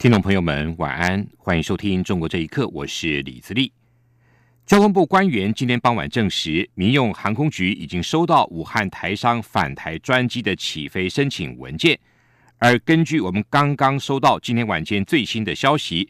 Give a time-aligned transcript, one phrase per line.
[0.00, 3.70] 听众朋友们，晚安，欢迎收听《中国这一刻》，我是李自立。
[4.64, 12.00] 交通部官员今天傍晚证实，民用航空局已经收到武汉台商返台专机的起飞申请文件。
[12.56, 16.08] 而根据我们刚刚收到今天晚间最新的消息，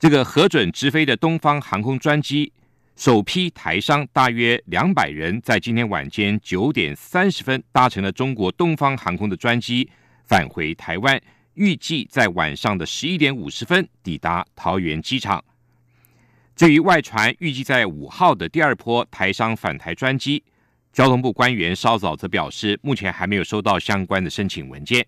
[0.00, 2.52] 这个核准直飞的东方航空专机
[2.96, 9.88] 首批台商大约两百人，在今天晚间九点三十分搭乘了中国东方航空的专机
[10.24, 11.22] 返回台湾。
[11.54, 15.44] 预计在晚上的十一点五十分抵达桃园机场。
[16.54, 20.42] 至于外传预计在五号的第二波台商返台专机，
[20.92, 25.06] 交通部官员稍早则表示，目前还没有收到相关的申请文件。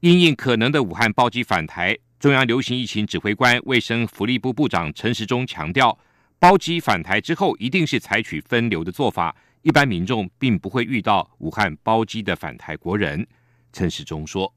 [0.00, 5.98] 因应可能的武汉包机返台，中央流行疫情指挥官、卫生福利部部长陈时中强调，
[6.38, 13.26] 包机返台之后一定是采取分流的做法，一般民众并不会遇到武汉包机的返台国人。
[13.72, 14.52] 陈时中说。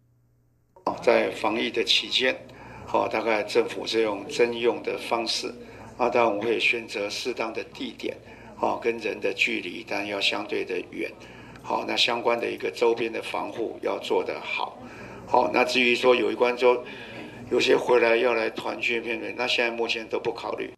[1.01, 2.35] 在防疫的期间，
[2.85, 5.53] 好，大概政府是用征用的方式，
[5.97, 8.15] 啊，当然我们会选择适当的地点，
[8.55, 11.11] 好，跟人的距离当然要相对的远，
[11.61, 14.77] 好，那相关的一个周边的防护要做得好，
[15.27, 16.83] 好，那至于说有一关说
[17.49, 20.71] 有些回来要来团聚片片，那现在目前都不考虑。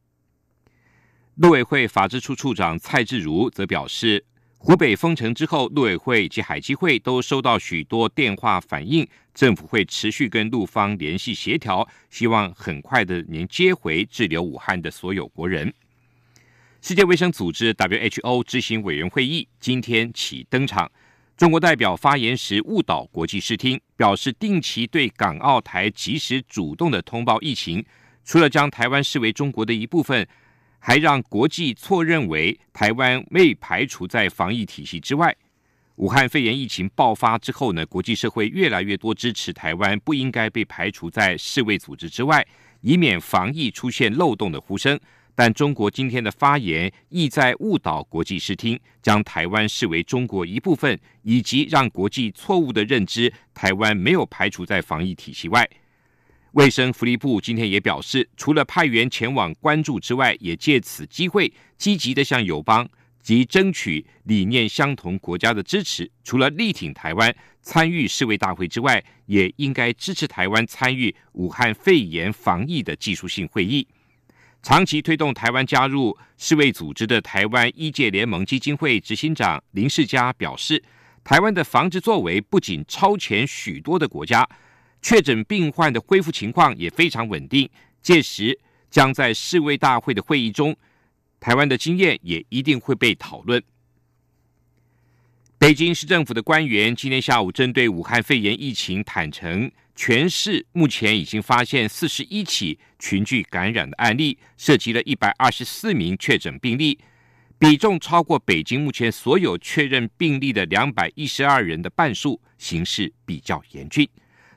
[1.36, 4.26] 陆委会法制处处长蔡志如则表示。
[4.66, 15.74] 湖北封城之后，陆委会及海基会都收到许多电话反映，政府会持续跟陆方联系协调，希望很快的能接回滞留武汉的所有国人。
[16.82, 20.90] 世界卫生组织 WHO 执行委员会议今天起登场，
[21.36, 27.84] 中国代表发言时误导国际视听，表示定期对港澳台及时主动的通报疫情，
[28.24, 30.26] 除了将台湾视为中国的一部分。
[30.86, 35.34] 还让国际错认为台湾未排除在防疫体系之外。
[35.96, 42.46] 武汉肺炎疫情爆发之后呢，国际社会越来越多支持台湾不应该被排除在世卫组织之外，
[42.82, 45.00] 以免防疫出现漏洞的呼声。
[45.34, 55.66] 但中国今天的发言意在误导国际视听，将台湾视为中国一部分，以及让国际错误的认知台湾没有排除在防疫体系外。
[56.54, 62.88] 卫生福利部今天也表示，除了派员前往关注之外，也借此机会积极的向友邦
[63.24, 66.10] 及争取理念相同国家的支持。
[66.24, 73.88] 除了力挺台湾参与世卫大会之外，也应该支持台湾参与武汉肺炎防疫的技术性会议。
[74.62, 80.84] 长期推动台湾加入世卫组织的台湾医界联盟基金会执行长林世嘉表示，
[81.24, 84.48] 台湾的防治作为不仅超前许多的国家。
[85.04, 87.70] 确诊病患的恢复情况也非常稳定，
[88.02, 88.58] 届时
[88.90, 90.74] 将在世卫大会的会议中，
[91.42, 93.62] 台湾的经验也一定会被讨论。
[95.58, 106.98] 北京市政府的官员今天下午针对武汉肺炎疫情坦诚，全市目前已经发现四十一起群聚感染的案例，涉及了一百二十四名确诊病例，
[107.60, 114.08] 比重超过北京目前所有确认病例的两百一十二人的半数，形势比较严峻。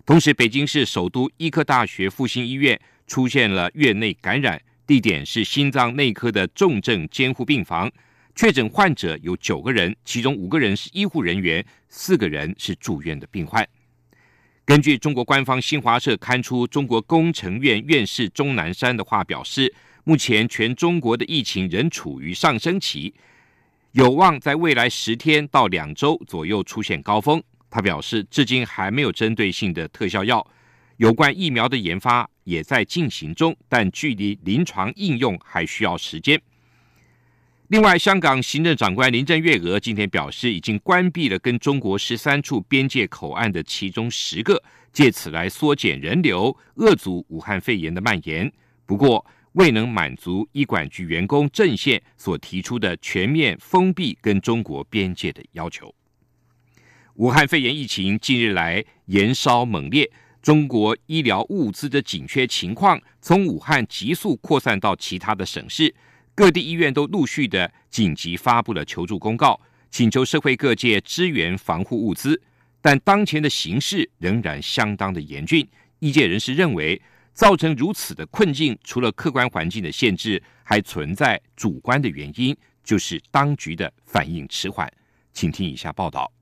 [0.07, 7.91] 同时，北京市首都医科大学复兴医院出现了院内感染，地点是心脏内科的重症监护病房，
[8.37, 13.69] 确诊患者有九个人，其中五个人是医护人员，四个人是住院的病患。
[14.65, 19.75] 根据中国官方新华社刊出中国工程院院士钟南山的话表示，
[20.05, 23.13] 目前全中国的疫情仍处于上升期，
[23.91, 27.43] 有望在未来十天到两周左右出现高峰。
[27.77, 30.51] 他表示，至今还没有针对性的特效药，
[30.97, 36.41] 有关疫苗的研发也在进行中，但距离临床应用还需要时间。
[37.69, 48.51] 另外，香港行政长官林郑月娥今天表示，已经关闭了跟中国十三处边界口岸的其中十个，借此来缩减人流，遏阻武汉肺炎的蔓延。
[48.87, 49.23] 不过，
[49.53, 55.95] 未能满足医管局员工阵线所提出的全面封闭跟中国边界的要求。
[57.17, 60.11] 武汉肺炎疫情近日来延烧猛烈，
[60.43, 65.95] 中国医疗物资的紧缺情况从武汉急速扩散到其他的省市，
[66.35, 69.59] 各地医院都陆续的紧急发布了求助公告，
[69.91, 72.39] 请求社会各界支援防护物资。
[72.83, 75.67] 但当前的形势仍然相当的严峻，
[76.01, 77.01] 业界人士认为，
[77.33, 82.55] 造成如此的困境，除了客观环境的限制，还存在主观的原因，
[82.85, 84.93] 就是当局的反应迟缓。
[85.33, 86.36] 请听以下报道。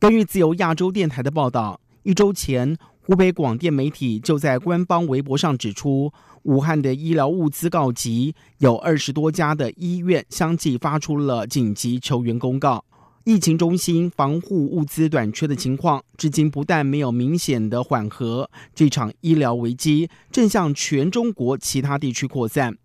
[0.00, 6.12] 根据自由亚洲电台的报道，一周前，湖北广电媒体就在官方微博上指出，
[6.44, 12.84] 武汉的医疗物资告急，有二十多家的医院相继发出了紧急求援公告。
[13.24, 22.78] 疫情中心防护物资短缺的情况，至今不但没有明显的缓和，这场医疗危机正向全中国其他地区扩散。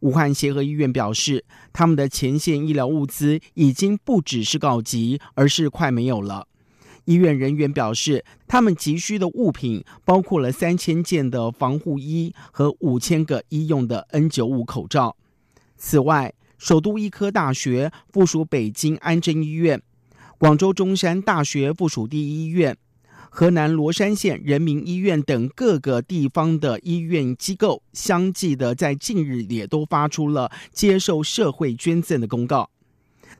[0.00, 6.46] 武汉协和医院表示，他们的前线医疗物资已经不只是告急，而是快没有了。
[7.06, 15.16] 医院人员表示，他们急需的物品包括了三千件的防护衣和五千个医用的 N95 口罩。
[15.76, 19.82] 此外，首都医科大学附属北京安贞医院、
[20.38, 22.76] 广州中山大学附属第一医院。
[23.32, 32.68] 河南罗山县人民医院等各个地方的医院机构，相继的在近日也都发出了接受社会捐赠的公告。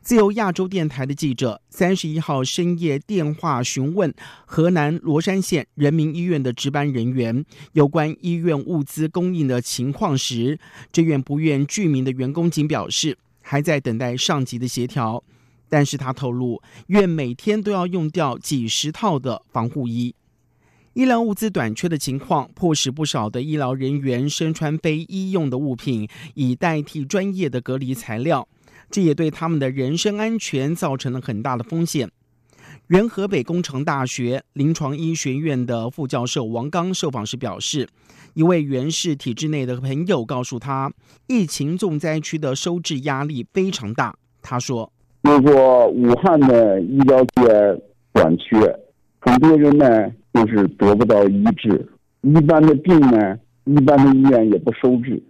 [0.01, 4.15] 自由亚洲电台的记者三十一号深夜电话询问
[4.47, 10.59] 河南罗山县人民医院的值班人员有关医院物资供应的情况时，
[10.91, 15.23] 这院不愿具名的员工仅表示还在等待上级的协调。
[15.71, 20.15] 但是他透露，院每天都要用掉几十套的防护衣，
[20.95, 28.49] 医疗物资短缺的情况，迫使不少的医疗人员身穿非医用的物品，以代替专业的隔离材料，
[28.91, 32.11] 这也对他们的人身安全造成了很大的风险。
[32.89, 37.89] 原河北工程大学临床医学院的副教授王刚受访时表示，
[38.35, 40.93] 一位原是体制内的朋友告诉他，
[41.29, 44.17] 疫情重灾区的收治压力非常大。
[44.43, 44.93] 他说。
[45.23, 47.83] 就是说，武汉的医疗资源
[48.13, 48.59] 短缺，
[49.21, 51.89] 很多人呢就是得不到医治，
[52.23, 55.23] 一般的病呢，一般的医院也不收治。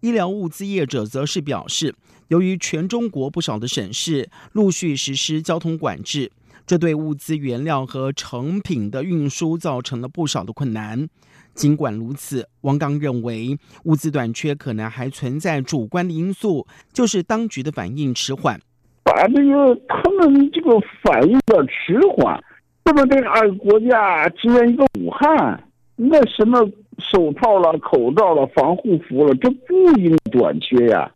[0.00, 1.94] 医疗物资业者则是表示，
[2.28, 6.30] 由于全中国不少的省市陆续实施交通管制，
[6.64, 11.08] 这对物资原料和成品的运输造成了不少的困难。
[11.54, 18.60] 尽管如此，王刚认为，物资短缺可能还存在主观的因素，就是当局的反应迟缓。
[19.06, 22.42] 把这个他们这个反应的迟缓，
[22.84, 25.62] 这么这二个国家支援一个武汉，
[25.94, 26.58] 那什么
[26.98, 31.12] 手套了、口罩了、防护服了，这不应短缺呀。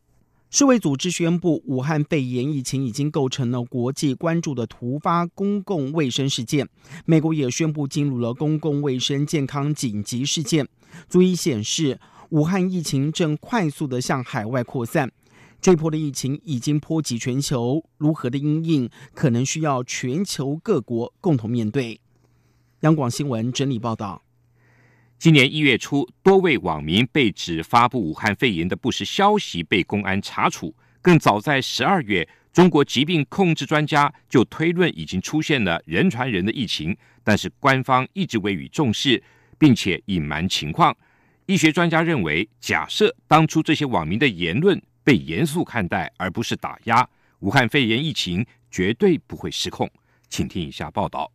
[0.51, 6.69] 世卫组织宣布，武汉肺炎疫情已经构成了国际关注的突发公共卫生事件。
[7.05, 10.69] 美国也宣布进入了公共卫生健康紧急事件，
[11.09, 11.99] 足以显示
[12.29, 15.11] 武汉疫情正快速的向海外扩散。
[15.61, 22.01] 这波的疫情已经波及全球，如何的应应，可能需要全球各国共同面对。
[22.81, 24.23] 央广新闻整理报道：
[25.19, 30.75] 今年一月初，多位网民被指发布武汉肺炎的不实消息被公安查处。
[31.03, 39.23] 更早在十二月，中国疾病控制专家就推论已经出现了人传人的疫情，但是官方一直未予重视，
[39.59, 40.97] 并且隐瞒情况。
[41.45, 44.81] 医学专家认为，假设当初这些网民的言论。
[45.11, 47.05] 被严肃看待，而不是打压。
[47.41, 49.91] 武汉肺炎疫情绝对不会失控，
[50.29, 51.33] 请听以下报道。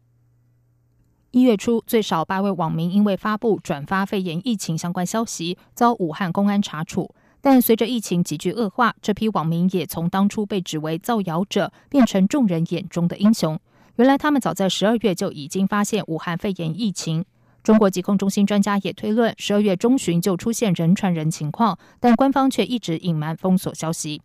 [1.31, 7.13] 一月初，最少八位网民因为发布转发肺炎疫情相关消息，遭武汉公安查处。
[7.41, 13.59] 但随着疫情急剧恶化，这批网民也从当初被指为造谣者，变成众人眼中的英雄。
[13.97, 17.25] 原来，他们早在十二月就已经发现武汉肺炎疫情。
[17.65, 24.21] 中国疾控中心专家也推论，十二月中旬就出现人传人情况，但官方却一直隐瞒封锁消息。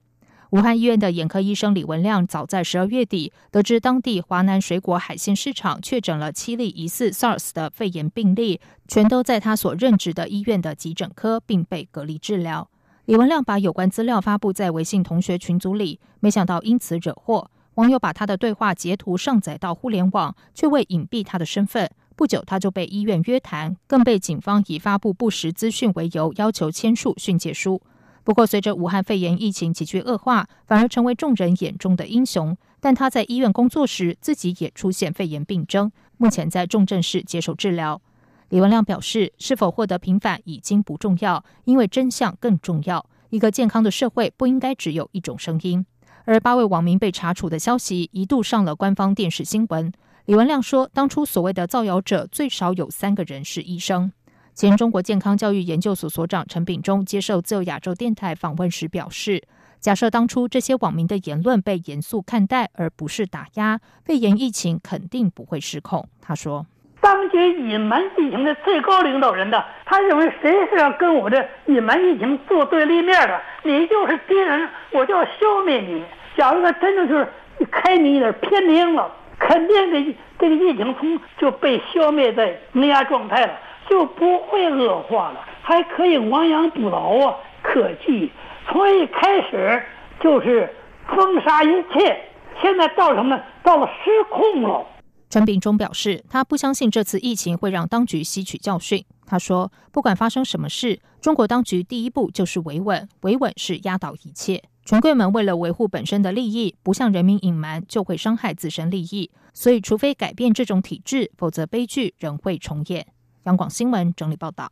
[0.51, 12.69] 武汉医院的眼科医生李文亮早在十二月底得知当地华南水果海鲜市场确诊了七例疑似 SARS 的肺炎病例，全都在他所任职的医院的急诊科，并被隔离治疗。
[13.07, 21.91] 李文亮把有关资料发布在微信同学群组里，没想到因此惹祸，网友把他的对话截图上载到互联网，却未隐蔽他的身份。
[22.21, 27.81] 不久，他就被医院约谈，更被警方以发布不实资讯为由要求签署训诫书。
[28.25, 32.55] 不过，随着武汉肺炎疫情急剧恶化，反而成为众人眼中的英雄。
[32.79, 38.03] 但他在医院工作时，自己也出现肺炎病征，目前在重症室接受治疗。
[38.51, 43.07] 李文亮表示，是否获得平反已经不重要，因为真相更重要。
[43.31, 45.87] 一个健康的社会不应该只有一种声音。
[46.27, 49.91] 而八位网民被查处的消息一度上了官方电视新闻。
[50.31, 54.13] 李文亮说，当初所谓的造谣者最少有三个人是医生。
[54.55, 59.43] 前中国健康教育研究所所长陈炳忠接受自由亚洲电台访问时表示，
[59.81, 66.09] 假设当初这些网民的言论被严肃看待，而不是打压，肺炎疫情肯定不会失控。
[66.23, 66.65] 他说
[67.03, 76.05] ：“当局隐瞒疫情的最高领导人的，他认为谁是要跟我这隐瞒疫情做对立面的，你就是敌人，我就要消灭你。
[76.37, 77.29] 假如他真的就是
[77.69, 87.35] 开明一点、偏明了，肯定这这个疫情从就被消灭在萌芽状态了，就不会恶化了，还可以亡羊补牢啊！
[87.63, 88.31] 可记，
[88.69, 89.83] 从一开始
[90.21, 90.73] 就是
[91.09, 92.21] 封杀一切，
[92.61, 93.41] 现在到什么？
[93.65, 94.87] 到了失控了。
[95.29, 99.05] 陈炳忠表示，他不相信这次疫情会让当局吸取教训。
[99.27, 104.63] 他说：“不管发生什么事，中国当局第一步就是维稳，维稳是压倒一切。
[104.91, 109.31] 权贵们为了维护本身的利益，不向人民隐瞒，就会伤害自身利益。
[109.55, 113.07] 所以，除非改变这种体制，否则悲剧仍会重演。”
[113.47, 114.69] 央广新闻整理报道。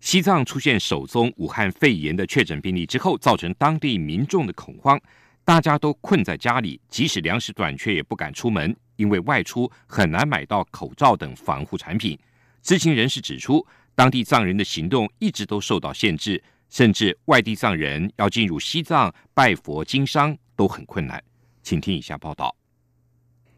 [0.00, 5.00] 西藏出现首宗武汉肺炎的确诊病例之后，造成当地民众的恐慌，
[5.46, 8.76] 大家都困在家里，即使粮食短缺也不敢出门。
[8.96, 12.18] 因为外出很难买到口罩等防护产品，
[12.60, 21.22] 知情人士指出，当地藏人的行动一直都受到限制，甚至外地藏人要进入西藏拜佛经商都很困难。
[21.62, 22.56] 请听以下报道：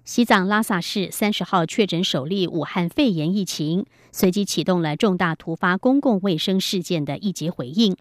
[0.05, 7.97] 西藏拉萨市三十号确诊首例武汉肺炎疫情，随即启动了重大突发公共卫生事件的一级回应。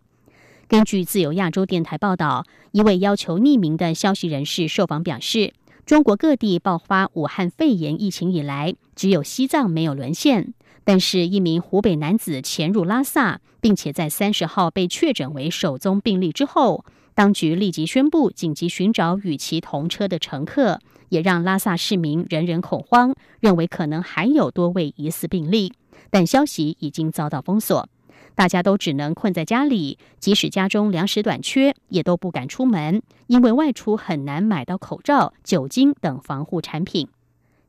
[0.68, 5.54] 根据自由亚洲电台报道，一位要求匿名的消息人士受访表示。
[5.86, 10.56] 中国各地爆发武汉肺炎疫情以来，只有西藏没有沦陷。
[10.88, 25.74] 但是，一名湖北男子潜入拉萨，并且在三十号被确诊为首宗病例之后，当局立即宣布紧急寻找与其同车的乘客，也让拉萨市民人人恐慌，认为可能还有多位疑似病例。
[26.12, 27.90] 但消息已经遭到封锁。
[28.36, 37.08] 大家都只能困在家里，即使家中粮食短缺，也都不敢出门，因为外出很难买到口罩、酒精等防护产品。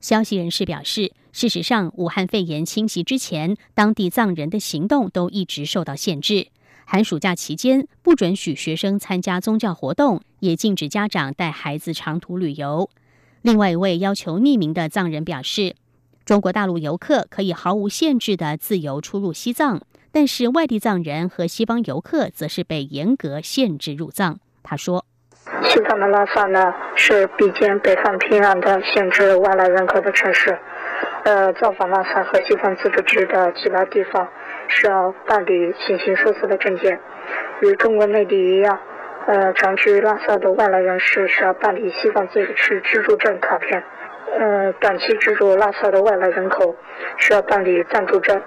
[0.06, 6.46] 消息人士表示，事实上，武汉肺炎侵袭之前，当地藏人的行动都一直受到限制。
[6.84, 12.88] 寒暑假期间，不准许学生参加宗教活动，也禁止家长带孩子长途旅游。
[13.42, 15.74] 另外一位要求匿名的藏人表示，
[16.24, 19.82] 中国大陆游客可以毫无限制的自由出入西藏。
[20.12, 24.38] 但是外地藏人和西方游客则是被严格限制入藏。
[24.62, 25.04] 他说
[25.62, 30.58] ：“西藏的拉萨呢，是比肩北方平原的限制外来人口的城市。
[31.24, 34.28] 呃，造访拉萨和西藏自治区的其他地方，
[34.68, 37.00] 需要办理形形色色的证件。
[37.60, 38.78] 与中国内地一样，
[39.26, 43.84] 呃，常居拉萨的外来人士需要办理西藏自治区居住证卡片。
[44.38, 46.76] 呃，短期居住拉萨的外来人口
[47.18, 48.42] 需要办理暂住证。”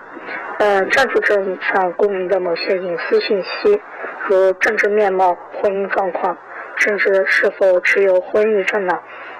[0.59, 3.81] 呃，暂住证上公民的某些隐私信息，
[4.27, 6.37] 如政治面貌、婚姻状况，
[6.79, 8.93] 甚至是否持有婚育证呢，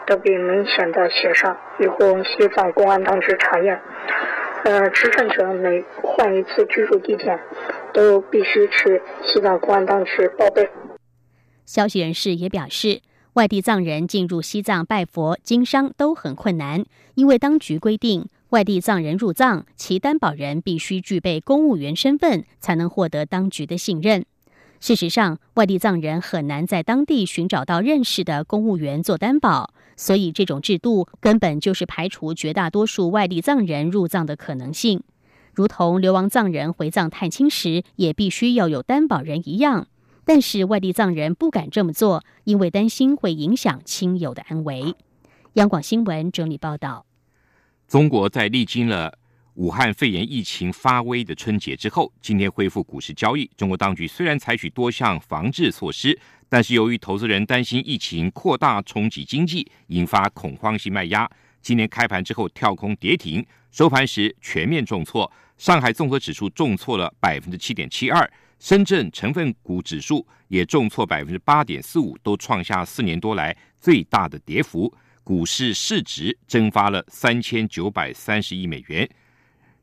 [0.06, 3.80] 都被明显的写上，以供西藏公安当局查验。
[4.66, 7.40] 呃，持证者每换一次居住地点，
[7.94, 10.70] 都必须去西藏公安当局报备。
[11.66, 13.02] 消息人士也表示，
[13.34, 16.84] 外地藏人进入西藏拜佛、经商都很困难，
[17.16, 18.28] 因为当局规定。
[18.50, 24.26] 外地藏人入藏，其担保人必须具备公务员身份，才能获得当局的信任。
[24.80, 35.04] 事实上，外地藏人很难在当地寻找到认识的公务员做担保，所以这种制度根本就是排除绝大多数外地藏人入藏的可能性。
[35.54, 39.88] 如同流亡藏人回藏探亲时，也必须要有担保人一样。
[40.24, 44.96] 但是外地藏人不敢这么做，因为担心会影响亲友的安危。
[45.54, 47.06] 央广新闻整理报道。
[47.88, 49.18] 中国在历经了
[49.60, 53.46] 武汉肺炎疫情发威的春节之后，今天恢复股市交易。
[53.58, 61.30] 中国当局虽然采取多项防治措施，但是由于投资人担心疫情扩大冲击经济，引发恐慌性卖压。
[61.62, 65.30] 今天开盘之后跳空跌停，收盘时全面重挫。
[65.58, 74.96] 上海综合指数重挫了百分之七点七二，深圳成分股指数也重挫百分之八点四五，都创下四年多来最大的跌幅。
[75.22, 79.08] 股市市值蒸发了三千九百三十亿美元，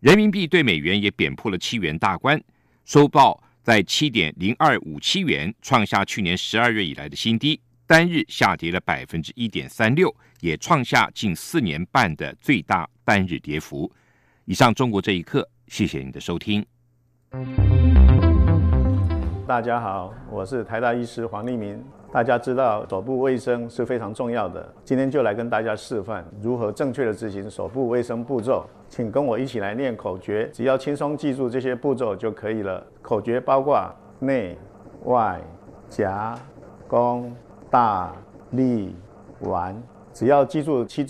[0.06, 2.40] 人民币对美元也贬破了七元大关，
[2.84, 13.92] 收报在七点零二五七元，创下去年十二月以来的新低，单日下跌了百分之一点三六，也创下近四年半的最大单日跌幅。
[14.44, 16.64] 以上，中国这一刻，谢谢你的收听。
[19.46, 21.80] 大家好，我是台大医师黄立明。
[22.10, 28.66] 大家知道手部卫生是非常重要的，今天就来跟大家示范如何正确的执行手部卫生步骤。
[28.88, 32.84] 请跟我一起来念口诀，只要轻松记住这些步骤就可以了。
[33.00, 33.88] 口诀包括
[34.18, 34.58] 内、
[35.04, 35.40] 外、
[35.88, 36.36] 夹、
[36.88, 37.32] 弓、
[37.70, 38.12] 大、
[38.50, 38.96] 立、
[39.42, 39.80] 腕，
[40.12, 41.04] 只要记住七。